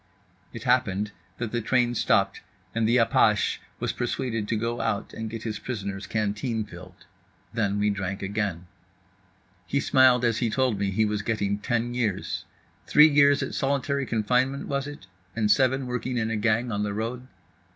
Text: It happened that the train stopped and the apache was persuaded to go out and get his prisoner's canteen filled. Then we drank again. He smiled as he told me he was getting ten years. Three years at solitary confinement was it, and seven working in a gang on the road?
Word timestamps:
It 0.51 0.63
happened 0.63 1.11
that 1.37 1.51
the 1.51 1.61
train 1.61 1.93
stopped 1.93 2.41
and 2.73 2.87
the 2.89 2.97
apache 2.97 3.59
was 3.79 3.91
persuaded 3.93 4.47
to 4.47 4.55
go 4.55 4.81
out 4.81 5.13
and 5.13 5.29
get 5.29 5.43
his 5.43 5.59
prisoner's 5.59 6.07
canteen 6.07 6.63
filled. 6.63 7.05
Then 7.53 7.77
we 7.77 7.91
drank 7.91 8.23
again. 8.23 8.65
He 9.67 9.79
smiled 9.79 10.25
as 10.25 10.39
he 10.39 10.49
told 10.49 10.79
me 10.79 10.89
he 10.89 11.05
was 11.05 11.21
getting 11.21 11.59
ten 11.59 11.93
years. 11.93 12.45
Three 12.87 13.09
years 13.09 13.43
at 13.43 13.53
solitary 13.53 14.07
confinement 14.07 14.67
was 14.67 14.87
it, 14.87 15.05
and 15.35 15.51
seven 15.51 15.85
working 15.85 16.17
in 16.17 16.31
a 16.31 16.35
gang 16.35 16.71
on 16.71 16.81
the 16.81 16.95
road? 16.95 17.27